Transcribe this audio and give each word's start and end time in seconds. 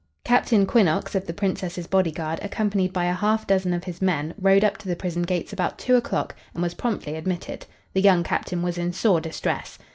Captain 0.23 0.65
Quinnox, 0.65 1.13
of 1.13 1.27
the 1.27 1.31
Princess's 1.31 1.85
bodyguard, 1.85 2.39
accompanied 2.41 2.91
by 2.91 3.05
a 3.05 3.13
half 3.13 3.45
dozen 3.45 3.71
of 3.71 3.83
his 3.83 4.01
men, 4.01 4.33
rode 4.41 4.63
up 4.63 4.75
to 4.77 4.87
the 4.87 4.95
prison 4.95 5.21
gates 5.21 5.53
about 5.53 5.77
two 5.77 5.95
o'clock 5.95 6.33
and 6.55 6.63
was 6.63 6.73
promptly 6.73 7.13
admitted. 7.15 7.67
The 7.93 8.01
young 8.01 8.23
captain 8.23 8.63
was 8.63 8.79
in 8.79 8.93
sore 8.93 9.21
distress. 9.21 9.77